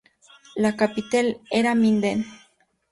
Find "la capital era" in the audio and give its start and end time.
0.55-1.75